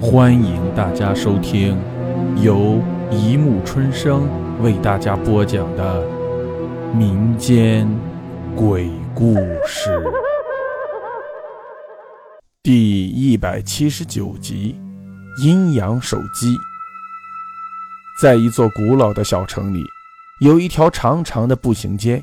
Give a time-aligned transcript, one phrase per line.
[0.00, 1.76] 欢迎大家收听
[2.40, 4.28] 由一木春生
[4.62, 6.06] 为大家播讲的
[6.94, 7.88] 民间
[8.54, 9.34] 鬼故
[9.66, 10.00] 事
[12.62, 14.80] 第一百七十九集
[15.44, 16.54] 《阴阳手机》。
[18.22, 19.84] 在一座古老的小城里，
[20.40, 22.22] 有一条长长的步行街，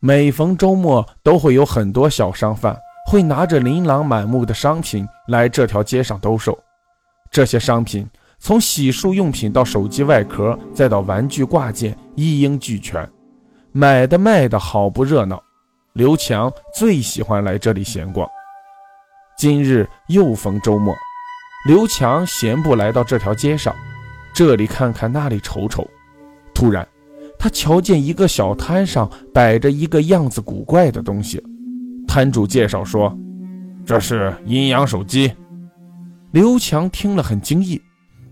[0.00, 2.76] 每逢周末都会有很多小商贩
[3.08, 6.58] 会拿着琳琅满目的商品来这条街上兜售。
[7.32, 8.06] 这些商品
[8.38, 13.08] 从洗漱用品到手机外壳，再到玩具挂件，一应俱全，
[13.72, 15.42] 买的卖的好不热闹。
[15.94, 18.28] 刘强最喜欢来这里闲逛。
[19.38, 20.94] 今日又逢周末，
[21.66, 23.74] 刘强闲步来到这条街上，
[24.34, 25.88] 这里看看，那里瞅瞅。
[26.52, 26.86] 突然，
[27.38, 31.42] 他瞧见一个小摊上摆着一个样子古怪的东西。
[32.06, 33.16] 摊主介绍说
[33.86, 35.32] ：“这是阴阳手机。”
[36.32, 37.78] 刘强听了很惊异，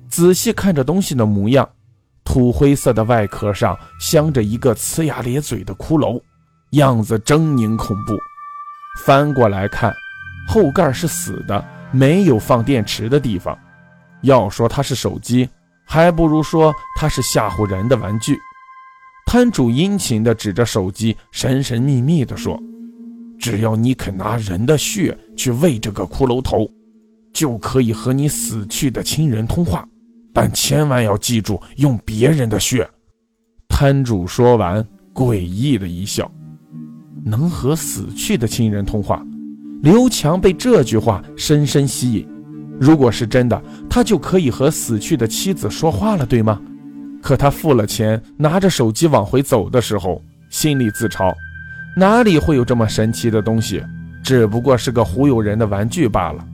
[0.08, 1.68] 仔细看着东西的模样，
[2.24, 6.18] 土灰色的外壳上镶着一个呲牙咧嘴的骷髅，
[6.70, 8.16] 样子狰狞恐怖。
[9.04, 9.94] 翻过来看，
[10.48, 13.56] 后盖是死的，没有放电池的地方。
[14.22, 15.46] 要说它是手机，
[15.86, 18.38] 还不如说它是吓唬人的玩具。
[19.26, 22.58] 摊主殷勤地指着手机，神神秘秘地说
[23.38, 26.66] ：“只要你肯拿人的血去喂这个骷髅头。”
[27.40, 29.82] 就可以和你死去的亲人通话，
[30.30, 32.86] 但千万要记住用别人的血。
[33.66, 36.30] 摊主说完，诡异的一笑。
[37.24, 39.24] 能和死去的亲人通话，
[39.80, 42.28] 刘强被这句话深深吸引。
[42.78, 46.60] 如果是真的，他就可以和死去的妻子说话了，对吗？
[47.22, 51.34] 可他付了钱，拿着手机往回走的时候，心里自嘲：
[51.96, 53.82] 哪里会有这么神奇的东西？
[54.22, 56.46] 只不过是个忽悠人的玩具罢了。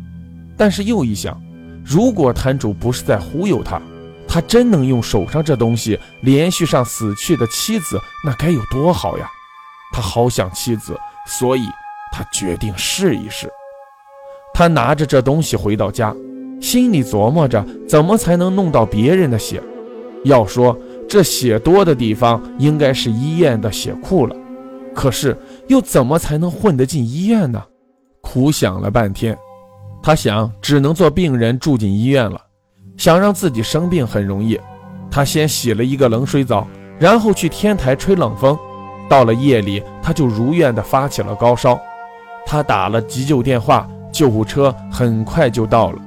[0.57, 1.41] 但是又一想，
[1.85, 3.81] 如果摊主不是在忽悠他，
[4.27, 9.31] 他真能用手上这东西连续上死去的妻子，那该有多好呀！
[9.93, 11.67] 他好想妻子，所以
[12.13, 13.51] 他决定试一试。
[14.53, 16.15] 他拿着这东西回到家，
[16.61, 19.63] 心里琢磨着怎么才能弄到别人的血。
[20.25, 20.77] 要说
[21.09, 24.35] 这血多的地方，应该是医院的血库了。
[24.95, 25.37] 可是
[25.69, 27.63] 又怎么才能混得进医院呢？
[28.23, 29.39] 苦想了半天。
[30.07, 32.41] 他想，只能做病人住进医院了。
[32.97, 34.57] 想让自己生病很容易，
[35.11, 36.65] 他先洗了一个冷水澡，
[36.97, 38.57] 然后去天台吹冷风。
[39.09, 41.77] 到了夜里，他就如愿的发起了高烧。
[42.47, 45.99] 他打了急救电话，救护车很快就到了。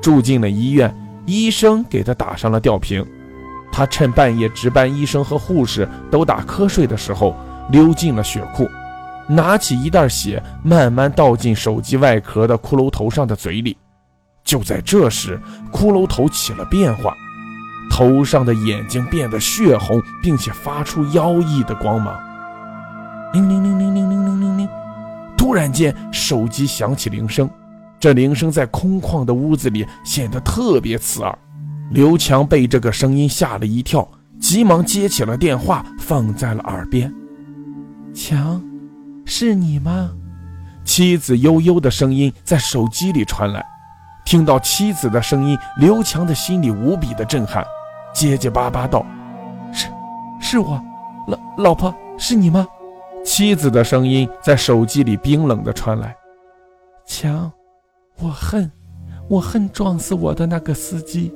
[0.00, 3.04] 住进了医院，医生给他打上了吊瓶。
[3.72, 7.34] 他趁半夜值班医生和护士都打瞌睡的时候，
[7.72, 8.68] 溜进了血库。
[9.28, 13.76] 拿起一袋血，慢慢倒进手机外壳的骷髅头上的嘴里。
[14.44, 15.40] 就在这时，
[15.72, 17.12] 骷髅头起了变化，
[17.90, 22.16] 头上的眼睛变得血红，并且发出妖异的光芒。
[23.32, 24.68] 铃铃铃铃铃铃铃铃铃！
[25.36, 27.50] 突然间，手机响起铃声，
[27.98, 31.36] 这铃声在空旷的屋子里显得特别刺耳。
[31.90, 34.08] 刘强被这个声音吓了一跳，
[34.40, 37.12] 急忙接起了电话，放在了耳边。
[38.14, 38.62] 强。
[39.38, 40.12] 是你吗？
[40.82, 43.62] 妻子悠悠的声音在手机里传来。
[44.24, 47.62] 听到妻子的声音，刘强的心里无比的震撼，
[48.14, 49.04] 结结巴巴道
[49.74, 49.88] ：“是，
[50.40, 50.82] 是我，
[51.28, 52.66] 老老婆，是你吗？”
[53.26, 56.16] 妻子的声音在手机里冰冷的传来
[57.06, 57.52] ：“强，
[58.18, 58.72] 我恨，
[59.28, 61.30] 我恨撞死我的那个司机。”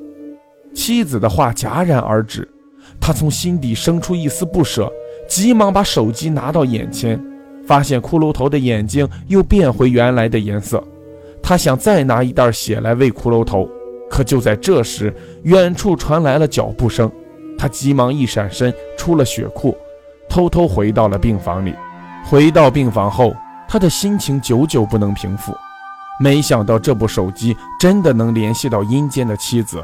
[0.74, 2.50] 妻子的话戛然而止，
[2.98, 4.90] 他从心底生出一丝不舍，
[5.28, 7.22] 急忙把手机拿到眼前。
[7.70, 10.82] 发现骷髅头的眼睛又变回原来的颜色，
[11.40, 13.70] 他想再拿一袋血来喂骷髅头，
[14.10, 15.14] 可就在这时，
[15.44, 17.08] 远处传来了脚步声，
[17.56, 19.78] 他急忙一闪身出了血库，
[20.28, 21.72] 偷偷回到了病房里。
[22.24, 23.32] 回到病房后，
[23.68, 25.56] 他的心情久久不能平复。
[26.18, 29.80] 没想到这部手机真的能联系到阴间的妻子，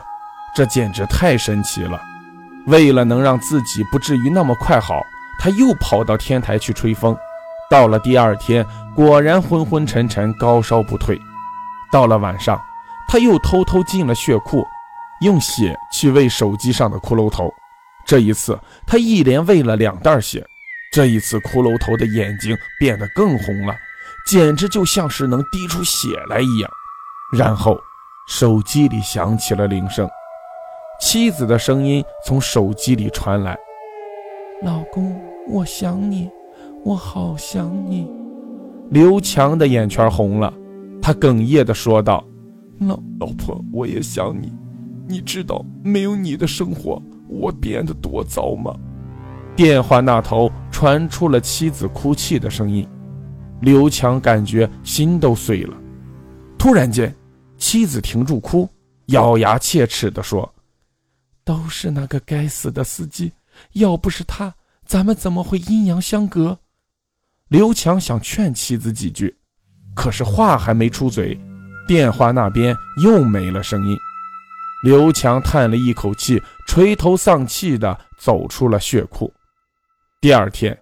[0.57, 2.03] 这简直太神奇了。
[2.67, 5.01] 为了能让自己不至于那么快好，
[5.39, 7.17] 他又跑到天台去吹风。
[7.69, 8.65] 到了第二天，
[8.95, 11.21] 果然昏昏沉沉，高烧不退。
[11.91, 12.61] 到了晚上，
[13.09, 14.65] 他又偷偷进了血库，
[15.21, 17.53] 用血去喂手机上的骷髅头。
[18.05, 20.47] 这一次，他一连喂了两袋血。
[20.93, 23.75] 这一次，骷髅头的眼睛变得更红了，
[24.27, 26.71] 简直就像是能滴出血来一样。
[27.37, 27.77] 然后，
[28.29, 30.09] 手机里响起了铃声，
[31.01, 33.59] 妻子的声音从手机里传来
[34.63, 36.31] ：“老公，我想你。”
[36.87, 38.09] 我好想你，
[38.91, 40.55] 刘强的眼圈红了，
[41.03, 42.25] 他哽咽地说道
[42.79, 44.53] ：“老老婆，我也想你。
[45.09, 48.73] 你知道没有你的生活，我变得多糟吗？
[49.57, 52.87] 电话那头传出了妻子哭泣的声音，
[53.61, 55.77] 刘强感觉心都碎了。
[56.57, 57.13] 突然间，
[57.59, 58.69] 妻子停住哭，
[59.07, 60.49] 咬牙切齿地说
[61.43, 63.33] ：“都是那个该死的司机，
[63.73, 64.55] 要不是他，
[64.85, 66.57] 咱们怎么会阴阳相隔？”
[67.49, 69.33] 刘强想劝妻子几句，
[69.95, 71.39] 可是话还没出嘴，
[71.87, 73.97] 电话那边又没了声音。
[74.83, 79.33] 刘强叹了一口气，垂头丧气地走出了血库。
[80.21, 80.77] 第二天，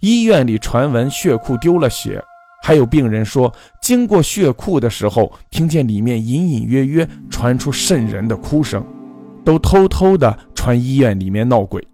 [0.00, 2.24] 医院里传闻血库丢了血，
[2.62, 3.52] 还有病人说，
[3.82, 8.82] 经过血库的时候，听见里面隐隐约约传出瘆人的哭声，
[9.44, 11.86] 都偷偷地传医院里面闹鬼。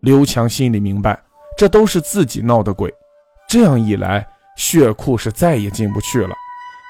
[0.00, 1.22] 刘强心里明白，
[1.58, 2.90] 这都是自己闹的鬼。
[3.50, 4.24] 这样一来，
[4.56, 6.32] 血库是再也进不去了。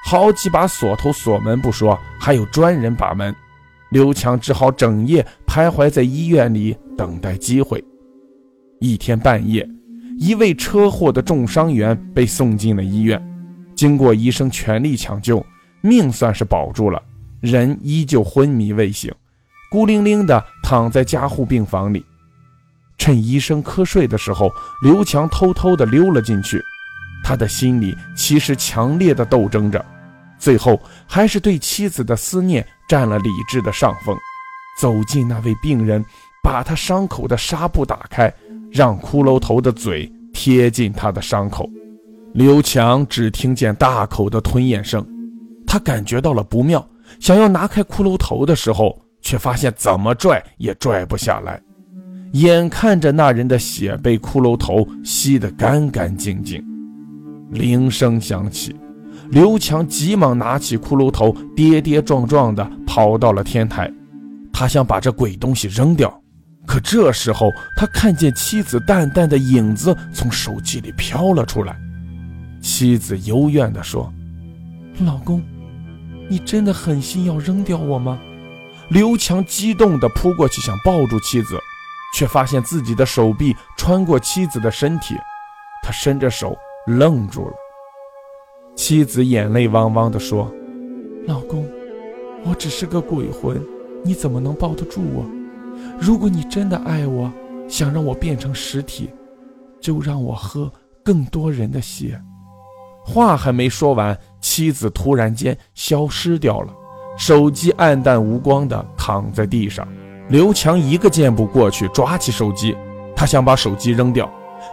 [0.05, 3.35] 好几把锁头锁门不说，还有专人把门。
[3.89, 7.83] 刘强只好整夜徘徊在医院里等待机会。
[8.79, 9.67] 一天半夜，
[10.19, 13.19] 一位车祸的重伤员被送进了医院。
[13.75, 15.43] 经过医生全力抢救，
[15.81, 17.01] 命算是保住了，
[17.39, 19.11] 人依旧昏迷未醒，
[19.71, 22.05] 孤零零地躺在加护病房里。
[23.01, 24.53] 趁医生瞌睡的时候，
[24.83, 26.63] 刘强偷偷地溜了进去。
[27.23, 29.83] 他的心里其实强烈的斗争着。
[30.37, 34.15] 最后还是对妻子的思念占了理智的上风，
[34.79, 36.05] 走进那位病人，
[36.43, 38.31] 把他伤口的纱布打开，
[38.71, 41.67] 让骷髅头的嘴贴近他的伤口。
[42.35, 45.03] 刘强只听见大口的吞咽声，
[45.65, 46.87] 他感觉到了不妙，
[47.19, 51.59] 想要拿开骷髅头的时候，却发现怎么拽也拽不下来。
[52.33, 56.63] 眼看着那人的血被骷髅头吸得干干净净，
[57.51, 58.75] 铃声响起。
[59.29, 63.91] 刘强急忙拿起骷髅头，跌跌撞撞地跑到了天台。
[64.53, 66.21] 他想把这鬼东西扔掉，
[66.65, 71.75] 可这时候他看见妻子淡淡的影子从手机里飘了出来。
[72.61, 74.11] 妻子幽怨地说
[75.03, 75.41] ：“老公，
[76.29, 78.19] 你真的狠心要扔掉我吗？”
[78.89, 81.57] 刘强激动地扑过去想抱住妻子，
[82.13, 85.15] 却发现自己的手臂穿过妻子的身体，
[85.83, 86.55] 他伸着手
[86.85, 87.53] 愣住了。
[88.75, 90.51] 妻子眼泪汪汪地说
[91.27, 91.67] ：“老公，
[92.43, 93.61] 我只是个鬼魂，
[94.03, 95.25] 你怎么能抱得住我？
[95.99, 97.31] 如果你真的爱我，
[97.67, 99.09] 想让我变成实体，
[99.79, 100.71] 就让我喝
[101.03, 102.19] 更多人的血。”
[103.03, 106.73] 话还没说完，妻子突然间消失掉了，
[107.17, 109.87] 手机暗淡无光地躺在地上。
[110.31, 112.73] 刘强一个箭步过去，抓起手机，
[113.13, 114.31] 他想把手机扔掉。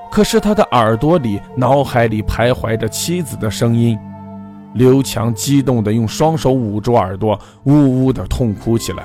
[0.08, 3.98] 可是他的耳朵里、脑海里徘徊着妻子的声音，
[4.74, 9.02] 刘强激动地用双手捂住耳朵，呜呜地痛哭起来。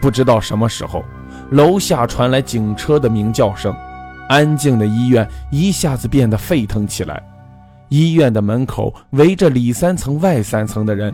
[0.00, 1.04] 不知道什么时候，
[1.50, 3.74] 楼下传来警车的鸣叫声，
[4.28, 7.20] 安静的医院一下子变得沸腾起来。
[7.88, 11.12] 医院的门口围着里三层外三层的人，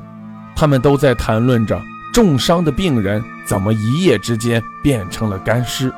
[0.55, 1.81] 他们都在谈论着
[2.13, 5.93] 重伤的病人怎么一夜之间变成了干尸。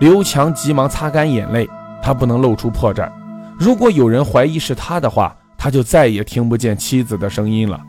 [0.00, 1.68] 刘强急忙擦干眼泪，
[2.02, 3.10] 他不能露出破绽。
[3.58, 7.80] 如果有人怀疑是他的话，他就再也听不见妻子的声音了。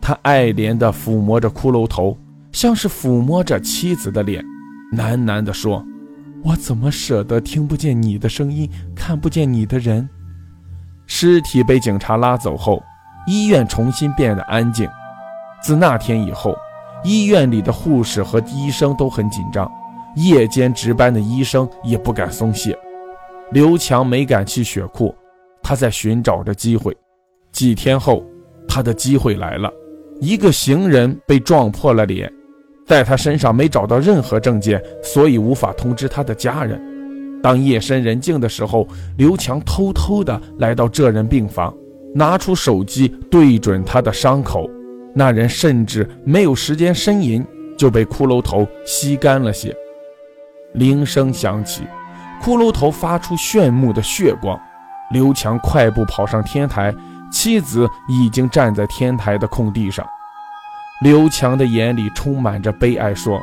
[0.00, 2.16] 他爱怜地抚摸着骷髅头，
[2.52, 4.44] 像是抚摸着妻子的脸，
[4.96, 5.84] 喃喃地说
[6.44, 10.08] ：“我怎么舍得听不见你的声音，看不见你的人？”
[11.06, 12.80] 尸体被警察拉走后，
[13.26, 14.88] 医院重新变得安静。
[15.62, 16.56] 自那天以后，
[17.04, 19.70] 医院里的护士和医生都很紧张。
[20.16, 22.76] 夜间值班的医生也不敢松懈。
[23.52, 25.14] 刘强没敢去血库，
[25.62, 26.96] 他在寻找着机会。
[27.52, 28.24] 几天后，
[28.66, 29.72] 他的机会来了。
[30.20, 32.30] 一个行人被撞破了脸，
[32.86, 36.80] 在他身上没找到任何证件，所以无法通知他的家人。
[37.42, 38.86] 当夜深人静的时候，
[39.16, 41.72] 刘强偷偷地来到这人病房，
[42.14, 44.68] 拿出手机对准他的伤口。
[45.14, 47.44] 那人甚至没有时间呻吟，
[47.76, 49.74] 就被骷髅头吸干了血。
[50.74, 51.82] 铃声响起，
[52.40, 54.58] 骷髅头发出炫目的血光。
[55.10, 56.94] 刘强快步跑上天台，
[57.32, 60.06] 妻子已经站在天台的空地上。
[61.02, 63.40] 刘强的眼里充满着悲哀，说：“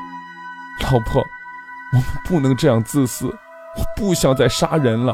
[0.84, 1.22] 老婆，
[1.92, 5.14] 我们不能这样自私，我不想再杀人了。”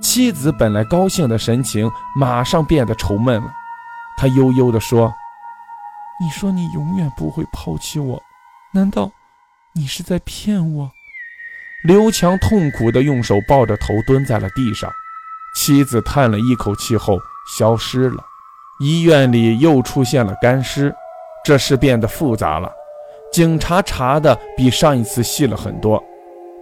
[0.00, 3.50] 妻子本来高兴的神情马上变得愁闷了，
[4.16, 5.12] 她悠悠地说
[6.20, 8.20] ：“你说你永远不会抛弃我，
[8.74, 9.12] 难道
[9.74, 10.90] 你是在骗我？”
[11.86, 14.90] 刘强痛苦地用手抱着头蹲在了地上，
[15.54, 17.16] 妻子叹了一口气后
[17.56, 18.24] 消失了。
[18.80, 20.92] 医院里又出现了干尸，
[21.44, 22.68] 这事变得复杂了。
[23.32, 26.02] 警察查的比上一次细了很多。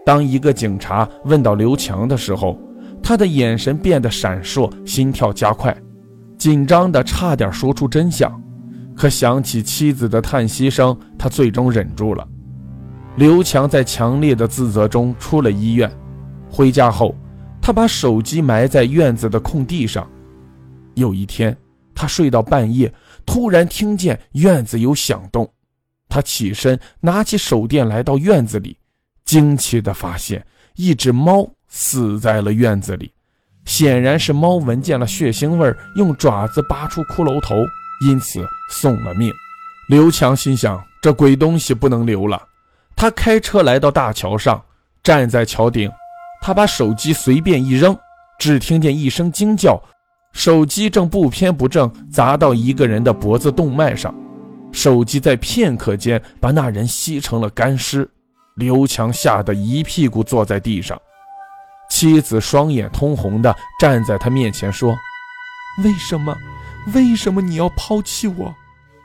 [0.05, 2.59] 当一个警察问到刘强的时候，
[3.03, 5.75] 他的眼神变得闪烁，心跳加快，
[6.39, 8.31] 紧张的差点说出真相。
[8.97, 12.27] 可想起妻子的叹息声，他最终忍住了。
[13.17, 15.91] 刘强在强烈的自责中出了医院。
[16.51, 17.15] 回家后，
[17.61, 20.09] 他把手机埋在院子的空地上。
[20.95, 21.55] 有一天，
[21.95, 22.93] 他睡到半夜，
[23.27, 25.47] 突然听见院子有响动。
[26.09, 28.79] 他起身，拿起手电，来到院子里，
[29.25, 33.13] 惊奇地发现一只猫死在了院子里。
[33.67, 37.57] 显然是猫闻见了血腥味，用爪子扒出骷髅头。
[38.01, 39.33] 因此送了命。
[39.89, 42.43] 刘强心想：这鬼东西不能留了。
[42.97, 44.63] 他开车来到大桥上，
[45.03, 45.91] 站在桥顶。
[46.41, 47.97] 他把手机随便一扔，
[48.39, 49.81] 只听见一声惊叫，
[50.33, 54.15] 手机正不偏不正砸到一个人的脖子动脉上。
[54.73, 58.09] 手机在片刻间把那人吸成了干尸。
[58.57, 61.01] 刘强吓得一屁股坐在地上。
[61.91, 64.97] 妻子双眼通红的站在他面前说
[65.85, 66.37] ：“为什么？”
[66.95, 68.55] 为什么你要抛弃我？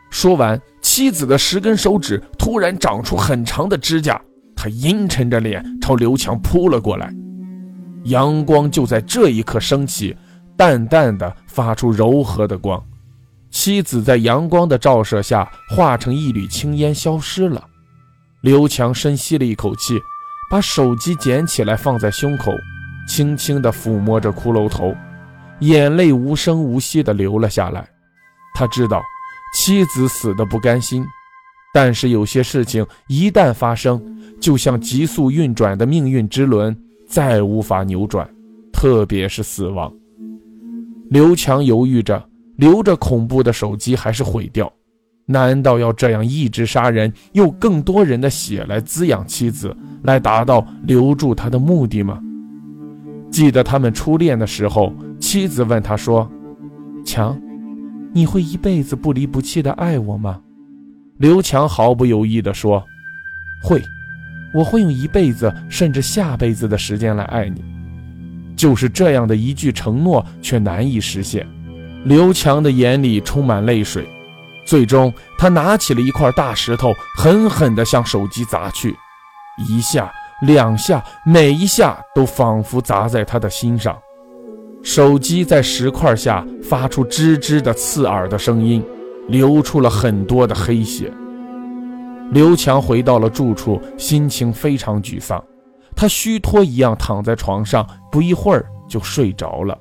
[0.10, 4.22] 说完，妻子的十根手指突然长出很长的指甲，
[4.56, 7.14] 她阴沉着脸朝刘强扑了过来。
[8.06, 10.16] 阳光就在这一刻升起，
[10.58, 12.84] 淡淡的发出柔和的光。
[13.50, 17.64] 妻子在阳光的照射下化成一缕青烟消失了。
[18.42, 20.00] 刘强深吸了一口气，
[20.50, 22.52] 把手机捡起来放在胸口，
[23.08, 24.96] 轻轻地抚摸着骷髅头。
[25.62, 27.88] 眼泪无声无息地流了下来。
[28.54, 29.02] 他知道
[29.56, 31.04] 妻子死的不甘心，
[31.74, 34.02] 但是有些事情一旦发生，
[34.40, 36.76] 就像急速运转的命运之轮，
[37.08, 38.30] 再无法扭转。
[38.74, 39.92] 特别是死亡。
[41.10, 42.24] 刘强犹豫着，
[42.58, 44.72] 留着恐怖的手机还是毁掉？
[45.28, 52.20] 难道要这样一直杀人，用更多人的血来滋养妻子，来达到留住他的目的吗？
[53.30, 54.94] 记得他们初恋的时候。
[55.22, 56.30] 妻子问他说
[57.06, 57.40] ：“强，
[58.12, 60.42] 你会一辈子不离不弃的爱我吗？”
[61.18, 62.84] 刘强毫不犹豫地说
[63.64, 63.82] ：“会，
[64.54, 67.64] 我会用一辈子甚至下辈子的时间来爱你。”
[68.58, 71.48] 就是这样的一句承诺，却难以实现。
[72.04, 74.10] 刘强的眼里充满泪水，
[74.66, 78.96] 最终他拿起了一块大石头，狠狠地向手机砸去，
[79.70, 80.12] 一下、
[80.42, 83.98] 两下，每一下都仿佛砸在他的心上。
[84.84, 88.84] 手机在石块下发出吱吱的刺耳的声音，
[89.28, 91.12] 流出了很多的黑血。
[92.32, 95.44] 刘强回到了住处，心情非常沮丧。
[95.96, 99.78] 他虚脱一样躺在床上，不一会儿就睡着了。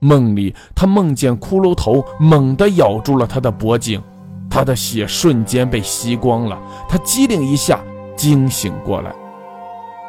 [0.00, 4.02] 梦里，他梦见骷髅头猛地咬住了他的脖颈，
[4.50, 6.58] 他的血瞬间被吸光了。
[6.88, 7.80] 他机灵一下
[8.16, 9.14] 惊醒过来，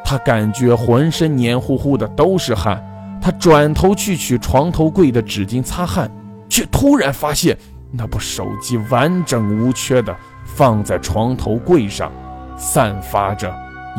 [0.04, 2.82] 他感觉浑身黏糊糊的，都是汗。
[3.20, 6.10] 他转头去取床头柜的纸巾擦汗，
[6.48, 7.56] 却突然发现
[7.92, 12.12] 那部手机完整无缺的放在床头柜上，
[12.56, 13.54] 散发着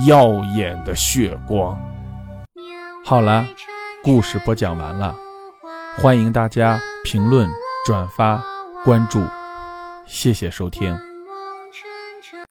[0.08, 1.78] 耀眼的血光。
[3.06, 3.46] 好了，
[4.04, 5.16] 故事播讲完了，
[5.98, 7.50] 欢迎大家评论、
[7.86, 8.44] 转发、
[8.84, 9.24] 关注，
[10.06, 11.09] 谢谢收听。